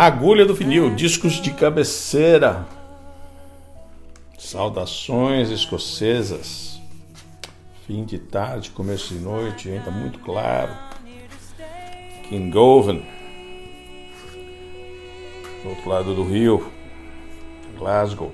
Agulha 0.00 0.46
do 0.46 0.54
vinil, 0.54 0.94
discos 0.94 1.34
de 1.34 1.52
cabeceira. 1.52 2.64
Saudações 4.38 5.50
escocesas. 5.50 6.80
Fim 7.84 8.04
de 8.04 8.16
tarde, 8.16 8.70
começo 8.70 9.12
de 9.12 9.18
noite, 9.18 9.68
ainda 9.68 9.90
muito 9.90 10.20
claro. 10.20 10.72
Kingoven. 12.28 13.04
Do 15.64 15.70
outro 15.70 15.90
lado 15.90 16.14
do 16.14 16.22
rio. 16.22 16.70
Glasgow. 17.76 18.32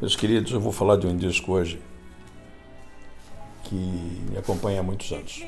Meus 0.00 0.14
queridos, 0.14 0.52
eu 0.52 0.60
vou 0.60 0.70
falar 0.70 0.96
de 0.96 1.08
um 1.08 1.16
disco 1.16 1.50
hoje 1.52 1.82
que 3.64 3.74
me 3.74 4.38
acompanha 4.38 4.78
há 4.78 4.82
muitos 4.82 5.10
anos. 5.10 5.42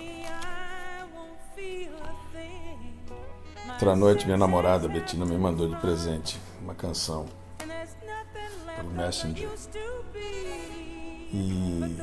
Outra 3.76 3.94
noite, 3.94 4.24
minha 4.24 4.38
namorada 4.38 4.88
Betina 4.88 5.26
me 5.26 5.36
mandou 5.36 5.68
de 5.68 5.76
presente 5.76 6.40
uma 6.62 6.74
canção 6.74 7.26
pelo 8.74 8.90
Messenger. 8.90 9.50
E 11.30 11.98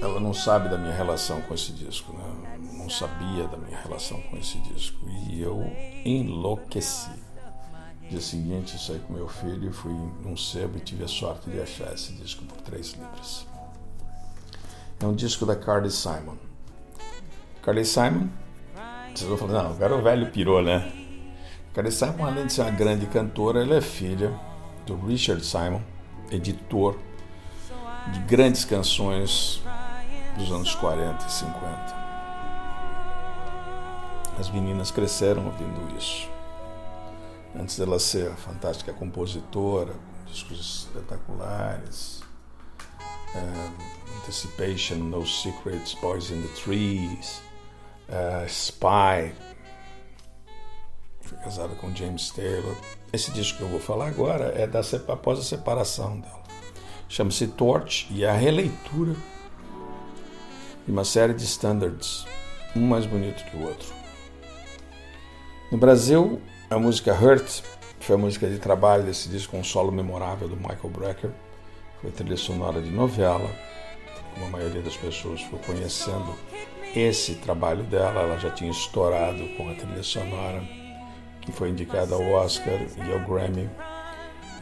ela 0.00 0.20
não 0.20 0.32
sabe 0.32 0.68
da 0.68 0.78
minha 0.78 0.94
relação 0.94 1.42
com 1.42 1.52
esse 1.52 1.72
disco, 1.72 2.12
né? 2.12 2.56
não 2.78 2.88
sabia 2.88 3.48
da 3.48 3.56
minha 3.56 3.76
relação 3.80 4.22
com 4.30 4.36
esse 4.36 4.58
disco. 4.58 4.96
E 5.28 5.42
eu 5.42 5.60
enlouqueci. 6.04 7.10
Dia 8.08 8.20
seguinte, 8.20 8.78
saí 8.78 9.00
com 9.00 9.12
meu 9.12 9.26
filho 9.26 9.70
e 9.70 9.72
fui 9.72 9.92
num 9.92 10.36
sebo 10.36 10.78
e 10.78 10.80
tive 10.82 11.02
a 11.02 11.08
sorte 11.08 11.50
de 11.50 11.60
achar 11.60 11.92
esse 11.92 12.12
disco 12.12 12.44
por 12.44 12.58
3 12.58 12.92
libras. 12.92 13.44
É 15.00 15.04
um 15.04 15.16
disco 15.16 15.44
da 15.44 15.56
Carly 15.56 15.90
Simon. 15.90 16.36
Carly 17.60 17.84
Simon 17.84 18.28
vocês 19.18 19.28
vão 19.28 19.38
falar, 19.38 19.62
não, 19.62 19.70
agora 19.70 19.96
o 19.96 20.02
velho 20.02 20.30
pirou, 20.30 20.62
né? 20.62 20.92
Carly 21.72 21.90
Simon, 21.90 22.26
além 22.26 22.46
de 22.46 22.52
ser 22.52 22.62
uma 22.62 22.70
grande 22.70 23.06
cantora, 23.06 23.62
ela 23.62 23.76
é 23.76 23.80
filha 23.80 24.38
do 24.86 24.94
Richard 25.06 25.44
Simon, 25.44 25.80
editor 26.30 26.96
de 28.12 28.18
grandes 28.20 28.64
canções 28.64 29.62
dos 30.36 30.50
anos 30.52 30.74
40 30.74 31.26
e 31.26 31.32
50. 31.32 31.96
As 34.38 34.50
meninas 34.50 34.90
cresceram 34.90 35.46
ouvindo 35.46 35.96
isso. 35.96 36.28
Antes 37.58 37.78
dela 37.78 37.98
ser 37.98 38.30
a 38.30 38.36
fantástica 38.36 38.92
compositora, 38.92 39.92
com 39.92 40.30
discos 40.30 40.60
espetaculares, 40.60 42.22
um, 43.34 43.96
Anticipation, 44.18 44.96
No 44.96 45.26
Secrets, 45.26 45.94
Boys 45.94 46.30
in 46.30 46.42
the 46.42 46.48
Trees, 46.48 47.40
uh, 48.08 48.46
Spy. 48.46 49.32
Foi 51.20 51.38
casada 51.38 51.74
com 51.74 51.94
James 51.94 52.30
Taylor. 52.30 52.76
Esse 53.12 53.30
disco 53.32 53.58
que 53.58 53.64
eu 53.64 53.68
vou 53.68 53.80
falar 53.80 54.08
agora 54.08 54.52
é 54.56 54.66
da 54.66 54.80
após 55.08 55.38
a 55.38 55.42
separação 55.42 56.20
dela. 56.20 56.42
Chama-se 57.08 57.46
Torch 57.48 58.06
e 58.10 58.24
é 58.24 58.30
a 58.30 58.34
releitura 58.34 59.14
de 60.84 60.92
uma 60.92 61.04
série 61.04 61.34
de 61.34 61.44
standards, 61.44 62.26
um 62.74 62.80
mais 62.80 63.06
bonito 63.06 63.44
que 63.44 63.56
o 63.56 63.64
outro. 63.64 63.94
No 65.70 65.78
Brasil, 65.78 66.40
a 66.70 66.78
música 66.78 67.12
Hurt 67.12 67.62
foi 68.00 68.14
a 68.14 68.18
música 68.18 68.48
de 68.48 68.58
trabalho 68.58 69.02
desse 69.02 69.28
disco 69.28 69.52
com 69.52 69.60
um 69.60 69.64
solo 69.64 69.90
memorável 69.90 70.48
do 70.48 70.56
Michael 70.56 70.90
Brecker. 70.90 71.30
Foi 72.00 72.10
trilha 72.10 72.36
sonora 72.36 72.80
de 72.80 72.90
novela, 72.90 73.50
como 74.34 74.46
a 74.46 74.50
maioria 74.50 74.82
das 74.82 74.96
pessoas 74.96 75.40
foi 75.42 75.58
conhecendo 75.60 76.34
esse 76.98 77.34
trabalho 77.36 77.84
dela. 77.84 78.22
Ela 78.22 78.38
já 78.38 78.50
tinha 78.50 78.70
estourado 78.70 79.46
com 79.56 79.70
a 79.70 79.74
trilha 79.74 80.02
sonora 80.02 80.62
que 81.40 81.52
foi 81.52 81.70
indicada 81.70 82.14
ao 82.14 82.22
Oscar 82.32 82.74
e 82.74 83.12
ao 83.12 83.20
Grammy. 83.20 83.70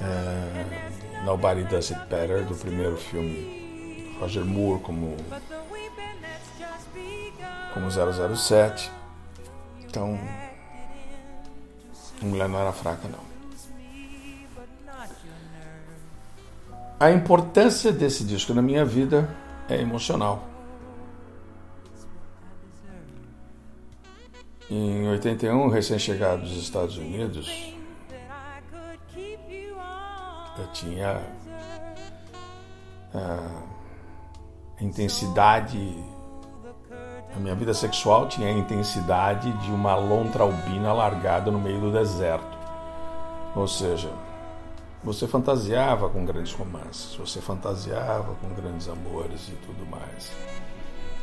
Uh, 0.00 1.24
Nobody 1.24 1.64
Does 1.64 1.90
It 1.90 2.06
Better, 2.10 2.44
do 2.44 2.54
primeiro 2.54 2.96
filme 2.98 4.14
Roger 4.20 4.44
Moore 4.44 4.82
como, 4.82 5.16
como 7.72 7.90
007. 7.90 8.90
Então, 9.80 10.20
a 12.20 12.24
mulher 12.26 12.48
não 12.48 12.60
era 12.60 12.72
fraca, 12.72 13.08
não. 13.08 13.34
A 17.00 17.10
importância 17.10 17.90
desse 17.90 18.24
disco 18.24 18.52
na 18.52 18.62
minha 18.62 18.84
vida 18.84 19.28
é 19.68 19.80
emocional. 19.80 20.53
Em 24.70 25.06
81, 25.08 25.68
recém-chegado 25.68 26.42
dos 26.42 26.56
Estados 26.56 26.96
Unidos, 26.96 27.74
eu 30.58 30.66
tinha 30.72 31.20
a 33.12 34.82
intensidade, 34.82 35.78
a 37.36 37.38
minha 37.38 37.54
vida 37.54 37.74
sexual 37.74 38.26
tinha 38.26 38.48
a 38.48 38.52
intensidade 38.52 39.52
de 39.58 39.70
uma 39.70 39.94
lontra 39.96 40.44
albina 40.44 40.94
largada 40.94 41.50
no 41.50 41.60
meio 41.60 41.80
do 41.80 41.92
deserto. 41.92 42.56
Ou 43.54 43.68
seja, 43.68 44.10
você 45.02 45.28
fantasiava 45.28 46.08
com 46.08 46.24
grandes 46.24 46.54
romances, 46.54 47.14
você 47.16 47.38
fantasiava 47.40 48.34
com 48.36 48.48
grandes 48.54 48.88
amores 48.88 49.48
e 49.48 49.56
tudo 49.66 49.84
mais. 49.84 50.32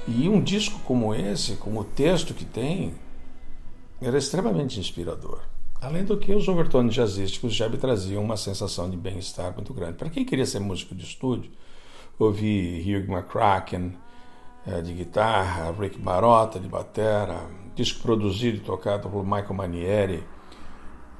E 0.08 0.29
um 0.29 0.40
disco 0.40 0.79
como 0.85 1.16
esse, 1.16 1.56
com 1.56 1.75
o 1.75 1.84
texto 1.84 2.35
que 2.35 2.46
tem, 2.46 2.94
era 4.01 4.17
extremamente 4.17 4.79
inspirador. 4.79 5.39
Além 5.79 6.03
do 6.03 6.17
que 6.17 6.34
os 6.34 6.47
overtones 6.47 6.94
jazzísticos 6.94 7.53
já 7.53 7.67
me 7.67 7.78
traziam 7.78 8.23
uma 8.23 8.38
sensação 8.38 8.89
de 8.89 8.97
bem-estar 8.97 9.53
muito 9.53 9.73
grande. 9.73 9.94
Para 9.97 10.09
quem 10.09 10.23
queria 10.23 10.45
ser 10.45 10.59
músico 10.59 10.94
de 10.94 11.03
estúdio, 11.03 11.51
ouvir 12.19 12.81
Hugh 12.81 13.11
McCracken 13.11 13.97
de 14.84 14.94
guitarra, 14.94 15.72
Rick 15.72 16.00
Marotta 16.00 16.59
de 16.59 16.67
batera, 16.67 17.50
disco 17.75 18.01
produzido 18.01 18.57
e 18.57 18.59
tocado 18.59 19.09
por 19.09 19.23
Michael 19.23 19.53
Manieri, 19.53 20.23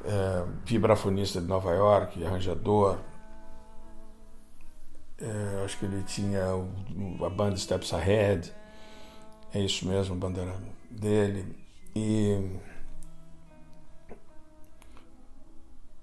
é, 0.06 0.46
vibrafonista 0.64 1.42
de 1.42 1.48
Nova 1.48 1.72
York, 1.72 2.24
arranjador. 2.24 3.00
É, 5.20 5.64
acho 5.64 5.78
que 5.78 5.86
ele 5.86 6.04
tinha 6.04 6.44
a 7.26 7.30
banda 7.30 7.56
Steps 7.58 7.94
Ahead, 7.94 8.52
é 9.54 9.60
isso 9.60 9.88
mesmo, 9.88 10.16
a 10.16 10.18
banda 10.18 10.54
dele. 10.90 11.56
E 11.96 12.60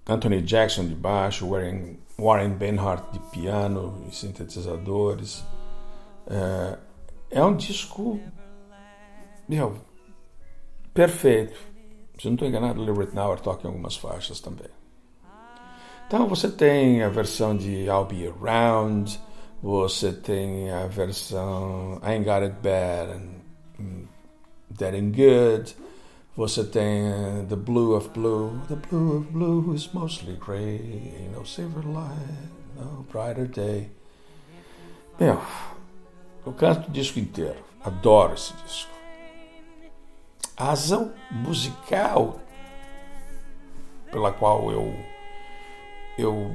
Anthony 0.08 0.42
Jackson 0.42 0.86
de 0.86 0.94
baixo, 0.94 1.48
Warren, 1.48 1.98
Warren 2.18 2.54
Benhart 2.54 3.12
de 3.12 3.18
piano 3.30 4.04
e 4.08 4.14
sintetizadores. 4.14 5.44
É, 6.26 6.78
é 7.30 7.44
um 7.44 7.54
disco 7.54 8.18
meu, 9.48 9.78
perfeito. 10.92 11.58
Se 12.18 12.26
não 12.26 12.34
estou 12.34 12.48
enganado, 12.48 12.82
Lee 12.82 12.94
Ritenour 12.94 13.40
toca 13.40 13.64
em 13.64 13.70
algumas 13.70 13.96
faixas 13.96 14.40
também. 14.40 14.68
Então 16.06 16.26
você 16.26 16.50
tem 16.50 17.02
a 17.02 17.08
versão 17.08 17.56
de 17.56 17.84
I'll 17.84 18.04
Be 18.04 18.26
Around, 18.26 19.20
você 19.62 20.12
tem 20.12 20.70
a 20.70 20.86
versão 20.86 22.00
I 22.02 22.12
Ain't 22.12 22.24
Got 22.24 22.42
It 22.42 22.56
Bad 22.62 23.12
and 23.12 24.08
Dead 24.70 24.94
and 24.94 25.12
Good, 25.12 25.76
você 26.38 26.62
tem 26.62 27.10
uh, 27.10 27.46
The 27.48 27.56
Blue 27.56 27.96
of 27.96 28.10
Blue, 28.10 28.60
The 28.68 28.76
Blue 28.76 29.16
of 29.16 29.32
Blue 29.32 29.74
is 29.74 29.92
mostly 29.92 30.38
ain't 30.50 31.36
no 31.36 31.44
silver 31.44 31.84
light, 31.84 32.48
no 32.76 33.04
brighter 33.10 33.48
day. 33.48 33.90
Meu, 35.18 35.40
eu 36.46 36.52
canto 36.52 36.88
o 36.88 36.92
disco 36.92 37.18
inteiro, 37.18 37.58
adoro 37.82 38.34
esse 38.34 38.52
disco. 38.62 38.92
A 40.56 40.66
razão 40.66 41.12
musical 41.32 42.38
pela 44.12 44.30
qual 44.30 44.70
eu, 44.70 44.94
eu 46.16 46.52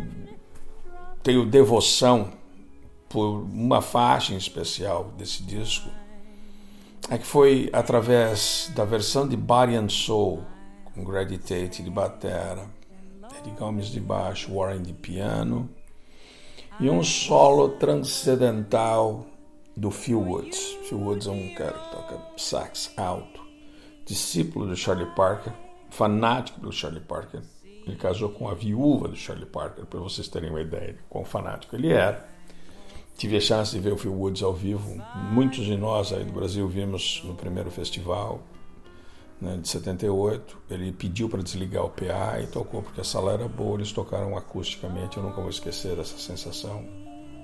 tenho 1.21 1.45
devoção 1.45 2.31
por 3.09 3.41
uma 3.41 3.81
faixa 3.81 4.33
em 4.33 4.37
especial 4.37 5.11
desse 5.17 5.43
disco 5.43 5.89
é 7.09 7.17
que 7.17 7.25
foi 7.25 7.69
através 7.73 8.71
da 8.75 8.85
versão 8.85 9.27
de 9.27 9.37
and 9.75 9.89
Soul 9.89 10.43
com 10.93 11.03
Grady 11.03 11.37
Tate 11.37 11.83
de 11.83 11.89
batera, 11.89 12.65
Eddie 13.39 13.53
Gomes 13.57 13.87
de 13.87 13.99
baixo, 13.99 14.53
Warren 14.53 14.81
de 14.81 14.93
piano 14.93 15.69
e 16.79 16.89
um 16.89 17.03
solo 17.03 17.69
transcendental 17.69 19.25
do 19.75 19.91
Phil 19.91 20.19
Woods. 20.19 20.77
Phil 20.83 20.99
Woods 20.99 21.27
é 21.27 21.31
um 21.31 21.53
cara 21.55 21.73
que 21.73 21.91
toca 21.91 22.19
sax 22.37 22.93
alto, 22.97 23.41
discípulo 24.05 24.67
do 24.67 24.75
Charlie 24.75 25.09
Parker, 25.15 25.53
fanático 25.89 26.59
do 26.59 26.71
Charlie 26.71 27.01
Parker. 27.01 27.41
Ele 27.85 27.97
casou 27.97 28.29
com 28.29 28.47
a 28.47 28.53
viúva 28.53 29.07
do 29.07 29.15
Charlie 29.15 29.45
Parker, 29.45 29.85
para 29.85 29.99
vocês 29.99 30.27
terem 30.27 30.49
uma 30.49 30.61
ideia 30.61 30.93
de 30.93 31.03
quão 31.09 31.25
fanático 31.25 31.75
ele 31.75 31.91
era. 31.91 32.32
Tive 33.17 33.37
a 33.37 33.41
chance 33.41 33.71
de 33.71 33.79
ver 33.79 33.93
o 33.93 33.97
Phil 33.97 34.13
Woods 34.13 34.43
ao 34.43 34.53
vivo. 34.53 35.01
Muitos 35.31 35.65
de 35.65 35.77
nós 35.77 36.11
aí 36.11 36.23
do 36.23 36.33
Brasil 36.33 36.67
vimos 36.67 37.21
no 37.23 37.35
primeiro 37.35 37.69
festival 37.69 38.41
né, 39.39 39.57
de 39.57 39.67
78. 39.67 40.57
Ele 40.69 40.91
pediu 40.91 41.29
para 41.29 41.41
desligar 41.41 41.85
o 41.85 41.89
PA 41.89 42.39
e 42.41 42.47
tocou, 42.47 42.81
porque 42.81 43.01
a 43.01 43.03
sala 43.03 43.33
era 43.33 43.47
boa, 43.47 43.75
eles 43.75 43.91
tocaram 43.91 44.37
acusticamente. 44.37 45.17
Eu 45.17 45.23
nunca 45.23 45.41
vou 45.41 45.49
esquecer 45.49 45.95
dessa 45.95 46.17
sensação. 46.17 46.83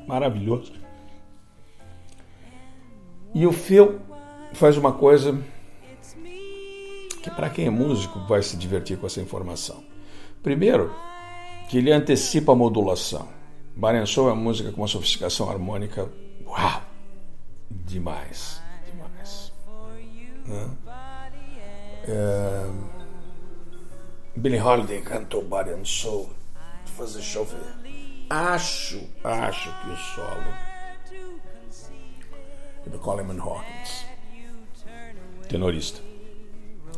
Maravilhoso. 0.08 0.74
E 3.34 3.46
o 3.46 3.52
Phil 3.52 4.00
faz 4.54 4.76
uma 4.76 4.92
coisa 4.92 5.40
que, 7.22 7.30
para 7.30 7.50
quem 7.50 7.68
é 7.68 7.70
músico, 7.70 8.20
vai 8.28 8.42
se 8.42 8.58
divertir 8.58 8.98
com 8.98 9.06
essa 9.06 9.22
informação. 9.22 9.84
Primeiro, 10.42 10.94
que 11.70 11.78
ele 11.78 11.92
antecipa 11.92 12.54
a 12.54 12.56
modulação. 12.56 13.28
Soul 14.06 14.30
é 14.30 14.34
música 14.34 14.72
com 14.74 14.82
uma 14.82 14.88
sofisticação 14.88 15.50
harmônica, 15.50 16.10
uau, 16.46 16.82
demais, 17.72 18.62
demais. 18.86 19.54
Né? 20.46 20.78
É... 22.04 22.70
Billie 24.36 24.60
Holiday 24.60 25.02
cantou 25.02 25.48
Soul, 25.86 26.30
fazer 26.86 27.22
chover. 27.22 27.74
Acho, 28.30 29.02
acho 29.24 29.74
que 29.82 29.90
o 29.90 29.98
solo 29.98 30.54
é 32.86 32.90
do 32.90 33.00
Coleman 33.00 33.40
Hawkins, 33.40 34.06
tenorista. 35.48 36.02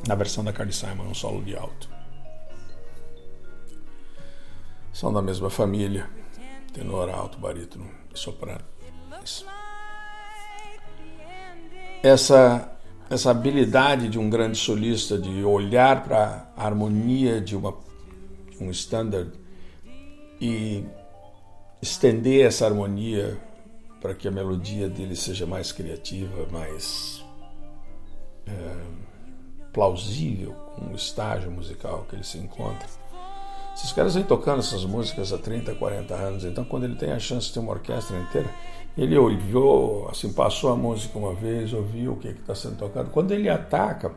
Na 0.07 0.15
versão 0.15 0.43
da 0.43 0.51
Carly 0.51 0.73
Simon, 0.73 1.03
um 1.03 1.13
solo 1.13 1.43
de 1.43 1.55
alto. 1.55 1.89
São 4.91 5.13
da 5.13 5.21
mesma 5.21 5.49
família, 5.49 6.09
tenor, 6.73 7.09
alto, 7.09 7.37
barítono 7.37 7.89
e 8.13 8.17
soprano. 8.17 8.63
Isso. 9.23 9.45
Essa, 12.03 12.71
essa 13.09 13.29
habilidade 13.29 14.09
de 14.09 14.17
um 14.17 14.29
grande 14.29 14.57
solista 14.57 15.17
de 15.17 15.43
olhar 15.43 16.03
para 16.03 16.51
a 16.57 16.65
harmonia 16.65 17.39
de, 17.39 17.55
uma, 17.55 17.75
de 18.49 18.63
um 18.63 18.71
standard 18.71 19.31
e 20.39 20.83
estender 21.81 22.45
essa 22.45 22.65
harmonia 22.65 23.39
para 23.99 24.15
que 24.15 24.27
a 24.27 24.31
melodia 24.31 24.89
dele 24.89 25.15
seja 25.15 25.45
mais 25.45 25.71
criativa, 25.71 26.47
mais 26.51 27.23
é, 28.47 28.51
plausível 29.71 30.53
com 30.75 30.91
o 30.91 30.95
estágio 30.95 31.51
musical 31.51 32.05
que 32.09 32.15
ele 32.15 32.23
se 32.23 32.39
encontra. 32.39 33.00
Esses 33.75 33.91
caras 33.91 34.15
vêm 34.15 34.23
tocando 34.23 34.59
essas 34.59 34.85
músicas 34.85 35.31
há 35.31 35.37
30, 35.37 35.75
40 35.75 36.13
anos, 36.13 36.43
então 36.43 36.63
quando 36.63 36.83
ele 36.83 36.95
tem 36.95 37.11
a 37.11 37.19
chance 37.19 37.47
de 37.47 37.53
ter 37.53 37.59
uma 37.59 37.71
orquestra 37.71 38.17
inteira, 38.17 38.49
ele 38.97 39.17
ouviu, 39.17 40.07
assim, 40.09 40.33
passou 40.33 40.71
a 40.71 40.75
música 40.75 41.17
uma 41.17 41.33
vez, 41.33 41.73
ouviu 41.73 42.13
o 42.13 42.17
que 42.17 42.27
está 42.27 42.53
sendo 42.53 42.77
tocado. 42.77 43.09
Quando 43.09 43.31
ele 43.31 43.49
ataca, 43.49 44.11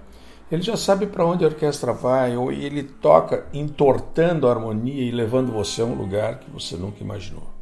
ele 0.50 0.62
já 0.62 0.76
sabe 0.76 1.06
para 1.06 1.24
onde 1.24 1.44
a 1.44 1.48
orquestra 1.48 1.92
vai, 1.92 2.36
ou 2.36 2.50
ele 2.50 2.82
toca 2.82 3.46
entortando 3.52 4.48
a 4.48 4.50
harmonia 4.50 5.02
e 5.02 5.10
levando 5.10 5.52
você 5.52 5.82
a 5.82 5.84
um 5.84 5.94
lugar 5.94 6.40
que 6.40 6.50
você 6.50 6.76
nunca 6.76 7.02
imaginou. 7.02 7.54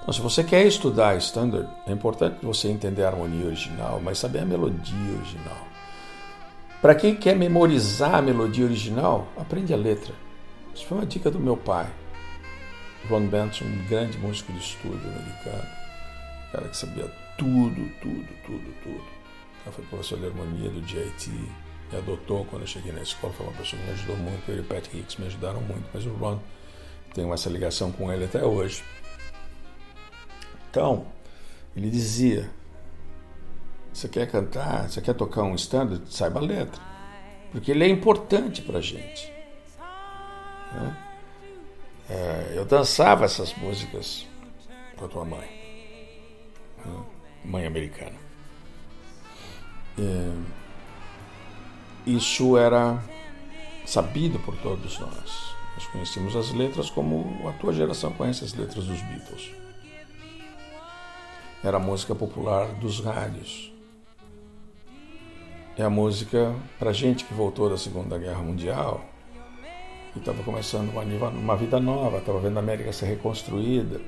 Então, 0.00 0.12
se 0.12 0.20
você 0.22 0.42
quer 0.42 0.66
estudar 0.66 1.16
standard, 1.16 1.68
é 1.86 1.92
importante 1.92 2.38
você 2.42 2.68
entender 2.68 3.04
a 3.04 3.08
harmonia 3.08 3.46
original, 3.46 4.00
mas 4.02 4.18
saber 4.18 4.40
a 4.40 4.44
melodia 4.44 5.14
original. 5.18 5.67
Para 6.80 6.94
quem 6.94 7.16
quer 7.16 7.34
memorizar 7.34 8.14
a 8.14 8.22
melodia 8.22 8.64
original, 8.64 9.26
aprende 9.36 9.74
a 9.74 9.76
letra. 9.76 10.14
Isso 10.74 10.86
foi 10.86 10.98
uma 10.98 11.06
dica 11.06 11.30
do 11.30 11.40
meu 11.40 11.56
pai. 11.56 11.90
Ron 13.08 13.26
Benson, 13.26 13.64
um 13.64 13.86
grande 13.88 14.16
músico 14.18 14.52
de 14.52 14.58
estúdio 14.58 15.08
americano, 15.08 15.66
cara 16.52 16.68
que 16.68 16.76
sabia 16.76 17.04
tudo, 17.36 17.90
tudo, 18.00 18.28
tudo, 18.44 18.74
tudo. 18.82 19.04
Ele 19.64 19.74
foi 19.74 19.84
professor 19.86 20.18
de 20.18 20.26
harmonia 20.26 20.70
do 20.70 20.86
JIT, 20.86 21.30
me 21.30 21.98
adotou 21.98 22.44
quando 22.44 22.62
eu 22.62 22.68
cheguei 22.68 22.92
na 22.92 23.02
escola, 23.02 23.32
foi 23.32 23.46
uma 23.46 23.56
pessoa 23.56 23.80
que 23.80 23.86
me 23.88 23.92
ajudou 23.94 24.16
muito, 24.16 24.50
ele 24.50 24.60
e 24.60 24.64
Pat 24.64 24.86
Hicks 24.92 25.16
me 25.16 25.26
ajudaram 25.26 25.60
muito, 25.60 25.88
mas 25.92 26.06
o 26.06 26.10
Ron 26.10 26.38
tem 27.14 27.30
essa 27.32 27.48
ligação 27.48 27.90
com 27.90 28.12
ele 28.12 28.24
até 28.24 28.44
hoje. 28.44 28.84
Então, 30.70 31.06
ele 31.74 31.90
dizia: 31.90 32.50
você 33.92 34.08
quer 34.08 34.30
cantar, 34.30 34.88
você 34.88 35.00
quer 35.00 35.14
tocar 35.14 35.42
um 35.42 35.54
standard, 35.54 36.02
saiba 36.12 36.38
a 36.38 36.42
letra. 36.42 36.80
Porque 37.50 37.70
ele 37.70 37.84
é 37.84 37.88
importante 37.88 38.62
para 38.62 38.78
a 38.78 38.82
gente. 38.82 39.32
Né? 40.72 40.96
É, 42.10 42.52
eu 42.54 42.64
dançava 42.64 43.24
essas 43.24 43.54
músicas 43.54 44.26
com 44.96 45.04
a 45.04 45.08
tua 45.08 45.24
mãe, 45.24 45.48
né? 46.84 47.04
mãe 47.44 47.66
americana. 47.66 48.16
É, 49.98 50.32
isso 52.06 52.56
era 52.56 53.02
sabido 53.84 54.38
por 54.40 54.56
todos 54.58 54.98
nós. 54.98 55.54
Nós 55.74 55.86
conhecíamos 55.86 56.36
as 56.36 56.52
letras 56.52 56.90
como 56.90 57.48
a 57.48 57.52
tua 57.52 57.72
geração 57.72 58.12
conhece 58.12 58.44
as 58.44 58.52
letras 58.54 58.84
dos 58.84 59.00
Beatles. 59.02 59.50
Era 61.62 61.78
música 61.78 62.14
popular 62.14 62.66
dos 62.74 63.00
rádios 63.00 63.72
é 65.78 65.84
a 65.84 65.88
música 65.88 66.56
para 66.76 66.92
gente 66.92 67.24
que 67.24 67.32
voltou 67.32 67.70
da 67.70 67.78
Segunda 67.78 68.18
Guerra 68.18 68.42
Mundial 68.42 69.00
e 70.14 70.18
estava 70.18 70.42
começando 70.42 70.90
uma, 70.90 71.02
uma 71.28 71.56
vida 71.56 71.78
nova, 71.78 72.18
estava 72.18 72.40
vendo 72.40 72.56
a 72.56 72.60
América 72.60 72.92
ser 72.92 73.06
reconstruída, 73.06 74.00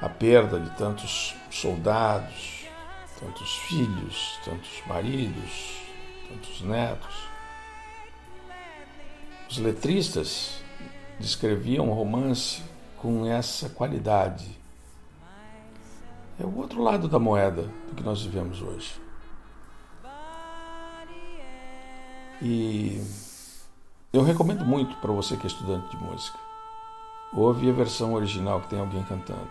a 0.00 0.08
perda 0.08 0.58
de 0.58 0.68
tantos 0.70 1.36
soldados, 1.48 2.64
tantos 3.20 3.56
filhos, 3.68 4.40
tantos 4.44 4.82
maridos, 4.88 5.80
tantos 6.28 6.60
netos. 6.62 7.28
Os 9.48 9.58
letristas 9.58 10.60
descreviam 11.20 11.88
o 11.88 11.94
romance 11.94 12.64
com 12.96 13.24
essa 13.24 13.68
qualidade. 13.68 14.58
É 16.40 16.44
o 16.44 16.56
outro 16.56 16.82
lado 16.82 17.06
da 17.06 17.20
moeda 17.20 17.62
do 17.88 17.94
que 17.94 18.02
nós 18.02 18.22
vivemos 18.22 18.60
hoje. 18.60 19.09
E 22.42 23.02
eu 24.12 24.22
recomendo 24.22 24.64
muito 24.64 24.96
para 24.96 25.12
você 25.12 25.36
que 25.36 25.44
é 25.44 25.46
estudante 25.46 25.90
de 25.90 26.02
música. 26.02 26.38
Ouve 27.32 27.68
a 27.68 27.72
versão 27.72 28.14
original 28.14 28.60
que 28.60 28.68
tem 28.68 28.80
alguém 28.80 29.02
cantando. 29.04 29.50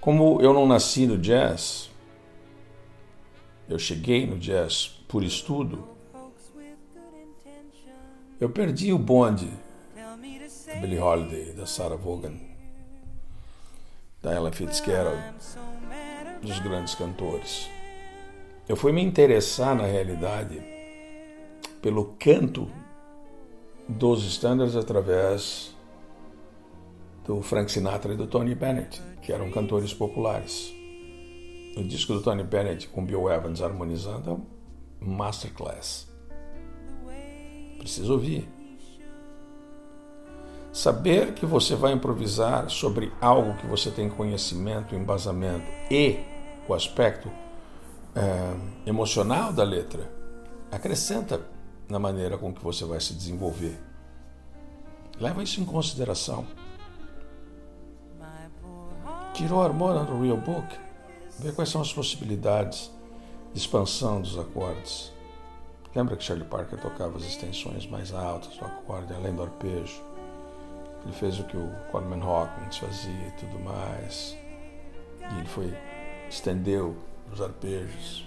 Como 0.00 0.40
eu 0.40 0.52
não 0.52 0.66
nasci 0.66 1.06
no 1.06 1.16
jazz, 1.16 1.90
eu 3.68 3.78
cheguei 3.78 4.26
no 4.26 4.38
jazz 4.38 4.88
por 5.08 5.22
estudo, 5.22 5.88
eu 8.40 8.50
perdi 8.50 8.92
o 8.92 8.98
bonde 8.98 9.50
da 9.94 10.74
Billie 10.80 10.98
Holiday, 10.98 11.52
da 11.52 11.64
Sarah 11.64 11.96
Vaughan, 11.96 12.38
da 14.20 14.34
Ella 14.34 14.52
Fitzgerald, 14.52 15.22
dos 16.42 16.58
grandes 16.58 16.94
cantores. 16.94 17.70
Eu 18.66 18.76
fui 18.76 18.92
me 18.92 19.02
interessar, 19.02 19.76
na 19.76 19.84
realidade, 19.84 20.62
pelo 21.82 22.14
canto 22.18 22.66
dos 23.86 24.24
standards 24.24 24.74
através 24.74 25.76
do 27.26 27.42
Frank 27.42 27.70
Sinatra 27.70 28.14
e 28.14 28.16
do 28.16 28.26
Tony 28.26 28.54
Bennett, 28.54 29.02
que 29.20 29.32
eram 29.32 29.50
cantores 29.50 29.92
populares. 29.92 30.72
O 31.76 31.84
disco 31.84 32.14
do 32.14 32.22
Tony 32.22 32.42
Bennett 32.42 32.88
com 32.88 33.04
Bill 33.04 33.30
Evans 33.30 33.60
harmonizando 33.60 34.30
é 34.30 34.32
um 35.04 35.14
masterclass. 35.14 36.08
Precisa 37.78 38.10
ouvir. 38.10 38.48
Saber 40.72 41.34
que 41.34 41.44
você 41.44 41.76
vai 41.76 41.92
improvisar 41.92 42.70
sobre 42.70 43.12
algo 43.20 43.58
que 43.58 43.66
você 43.66 43.90
tem 43.90 44.08
conhecimento, 44.08 44.94
embasamento 44.94 45.66
e 45.90 46.18
o 46.66 46.72
aspecto 46.72 47.30
é, 48.14 48.88
emocional 48.88 49.52
da 49.52 49.64
letra 49.64 50.10
acrescenta 50.70 51.40
na 51.88 51.98
maneira 51.98 52.38
com 52.38 52.52
que 52.52 52.62
você 52.62 52.84
vai 52.84 53.00
se 53.00 53.14
desenvolver. 53.14 53.78
Leva 55.20 55.42
isso 55.42 55.60
em 55.60 55.64
consideração. 55.64 56.46
Tirou 59.32 59.62
a 59.62 59.64
harmonia 59.64 60.04
do 60.04 60.20
Real 60.20 60.36
Book. 60.36 60.78
Vê 61.38 61.52
quais 61.52 61.68
são 61.68 61.80
as 61.80 61.92
possibilidades 61.92 62.90
de 63.52 63.58
expansão 63.58 64.20
dos 64.20 64.38
acordes. 64.38 65.12
Lembra 65.94 66.16
que 66.16 66.24
Charlie 66.24 66.46
Parker 66.46 66.80
tocava 66.80 67.16
as 67.16 67.24
extensões 67.24 67.86
mais 67.86 68.12
altas 68.12 68.56
do 68.56 68.64
acorde, 68.64 69.12
além 69.12 69.34
do 69.34 69.42
arpejo? 69.42 70.02
Ele 71.04 71.12
fez 71.12 71.38
o 71.38 71.44
que 71.44 71.56
o 71.56 71.70
Coleman 71.90 72.22
Hawkins 72.22 72.78
fazia 72.78 73.28
e 73.28 73.32
tudo 73.32 73.58
mais. 73.60 74.36
E 75.20 75.38
ele 75.38 75.48
foi 75.48 75.72
estendeu 76.28 76.96
os 77.32 77.40
arpejos. 77.40 78.24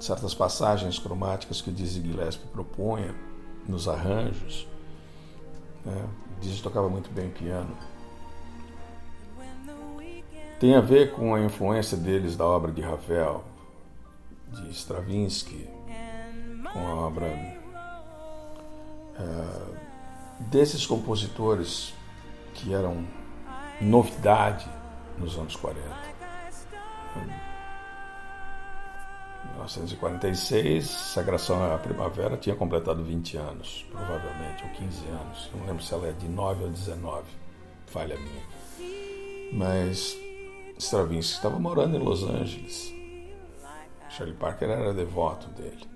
Certas 0.00 0.34
passagens 0.34 0.98
cromáticas 0.98 1.60
que 1.60 1.70
o 1.70 1.72
Dizzy 1.72 2.02
Gillespie 2.02 2.48
propunha 2.48 3.14
nos 3.66 3.88
arranjos. 3.88 4.66
Né? 5.84 6.08
Dizzy 6.40 6.62
tocava 6.62 6.88
muito 6.88 7.10
bem 7.10 7.30
piano. 7.30 7.74
Tem 10.60 10.74
a 10.74 10.80
ver 10.80 11.12
com 11.12 11.34
a 11.34 11.40
influência 11.40 11.96
deles 11.96 12.36
da 12.36 12.44
obra 12.44 12.72
de 12.72 12.80
Ravel, 12.80 13.44
de 14.48 14.70
Stravinsky, 14.70 15.68
com 16.72 16.78
a 16.78 16.94
obra 16.94 17.26
uh, 19.18 19.74
desses 20.50 20.86
compositores 20.86 21.92
que 22.54 22.72
eram 22.72 23.04
novidade 23.80 24.68
nos 25.18 25.36
anos 25.36 25.56
40. 25.56 26.14
1946, 29.64 30.84
Sagração 30.84 31.72
à 31.72 31.78
Primavera 31.78 32.36
tinha 32.36 32.54
completado 32.54 33.02
20 33.02 33.36
anos, 33.38 33.86
provavelmente, 33.90 34.62
ou 34.62 34.70
15 34.70 35.06
anos. 35.08 35.50
Não 35.54 35.66
lembro 35.66 35.82
se 35.82 35.94
ela 35.94 36.08
é 36.08 36.12
de 36.12 36.28
9 36.28 36.64
ou 36.64 36.70
19, 36.70 37.24
falha 37.86 38.16
minha. 38.16 38.42
Mas 39.52 40.16
Stravinsky 40.78 41.36
estava 41.36 41.58
morando 41.58 41.96
em 41.96 42.00
Los 42.00 42.22
Angeles. 42.22 42.92
Charlie 44.10 44.36
Parker 44.36 44.68
era 44.68 44.92
devoto 44.92 45.48
dele. 45.50 45.88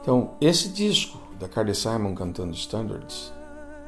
Então, 0.00 0.36
esse 0.40 0.68
disco 0.68 1.18
da 1.38 1.48
Carly 1.48 1.74
Simon 1.74 2.14
cantando 2.14 2.54
Standards 2.54 3.32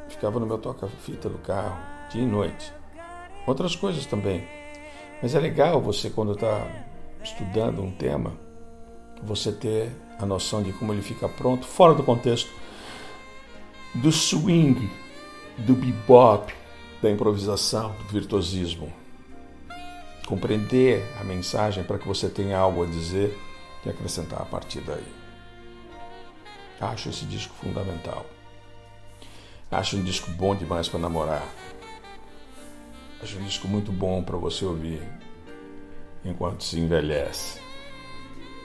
ficava 0.09 0.39
no 0.39 0.47
meu 0.47 0.59
toca-fita 0.59 1.29
do 1.29 1.39
carro, 1.39 1.77
dia 2.09 2.23
e 2.23 2.27
noite. 2.27 2.73
Outras 3.47 3.75
coisas 3.75 4.07
também. 4.07 4.64
Mas 5.23 5.35
é 5.35 5.41
legal 5.41 5.81
você, 5.81 6.11
quando 6.11 6.33
está 6.33 6.67
estudando 7.23 7.83
um 7.83 7.91
tema, 7.91 8.33
você 9.23 9.51
ter 9.53 9.91
a 10.19 10.27
noção 10.27 10.63
de 10.63 10.73
como 10.73 10.93
ele 10.93 11.03
fica 11.03 11.29
pronto, 11.29 11.67
fora 11.67 11.95
do 11.95 12.03
contexto 12.03 12.51
do 13.95 14.11
swing, 14.11 14.91
do 15.59 15.75
bebop, 15.75 16.53
da 17.01 17.11
improvisação, 17.11 17.93
do 17.93 18.13
virtuosismo. 18.13 18.93
Compreender 20.27 21.05
a 21.21 21.25
mensagem 21.25 21.85
para 21.85 21.99
que 21.99 22.09
você 22.09 22.29
tenha 22.29 22.59
algo 22.59 22.83
a 22.83 22.87
dizer 22.87 23.39
e 23.85 23.91
acrescentar 23.91 24.41
a 24.41 24.45
partir 24.45 24.81
daí. 24.81 25.07
Acho 26.81 27.11
esse 27.11 27.25
disco 27.25 27.55
fundamental. 27.55 28.27
Acho 29.71 29.97
um 29.97 30.03
disco 30.03 30.31
bom 30.33 30.55
demais 30.57 30.89
para 30.89 30.99
namorar. 30.99 31.47
Acho 33.25 33.39
um 33.39 33.45
disco 33.45 33.67
muito 33.67 33.91
bom 33.91 34.23
para 34.23 34.37
você 34.37 34.67
ouvir 34.67 35.03
enquanto 36.23 36.63
se 36.63 36.79
envelhece. 36.79 37.59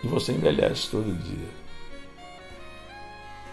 E 0.03 0.07
você 0.09 0.33
envelhece 0.33 0.91
todo 0.91 1.15
dia. 1.15 1.47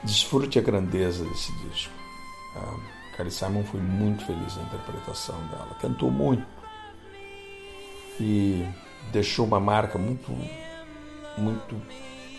Desfrute 0.02 0.58
a 0.58 0.62
grandeza 0.62 1.24
desse 1.24 1.52
disco. 1.68 1.92
Ah, 2.56 3.16
Carrie 3.16 3.30
Simon 3.30 3.62
foi 3.62 3.78
muito 3.78 4.26
feliz 4.26 4.56
na 4.56 4.64
interpretação 4.64 5.38
dela, 5.46 5.76
cantou 5.80 6.10
muito 6.10 6.44
e 8.18 8.66
deixou 9.12 9.46
uma 9.46 9.60
marca 9.60 9.96
muito, 9.96 10.32
muito 11.38 11.80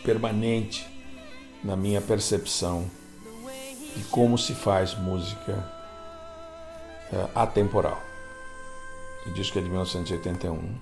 permanente 0.03 0.85
na 1.63 1.77
minha 1.77 2.01
percepção 2.01 2.91
de 3.95 4.03
como 4.11 4.37
se 4.37 4.53
faz 4.53 4.93
música 4.93 5.53
é, 7.13 7.29
atemporal. 7.33 8.06
O 9.27 9.33
disco 9.33 9.59
é 9.59 9.61
de 9.61 9.69
1981. 9.69 10.79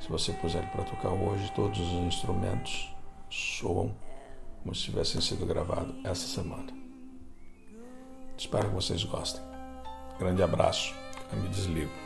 Se 0.00 0.08
você 0.08 0.32
puser 0.32 0.62
ele 0.62 0.70
para 0.70 0.84
tocar 0.84 1.10
hoje, 1.10 1.50
todos 1.52 1.80
os 1.80 1.92
instrumentos 1.92 2.94
soam 3.30 3.94
como 4.62 4.74
se 4.74 4.82
tivessem 4.82 5.20
sido 5.20 5.46
gravados 5.46 5.94
essa 6.04 6.26
semana. 6.26 6.66
Espero 8.36 8.68
que 8.68 8.74
vocês 8.74 9.02
gostem. 9.04 9.42
Grande 10.18 10.42
abraço. 10.42 10.94
Eu 11.32 11.38
me 11.38 11.48
desligo. 11.48 12.05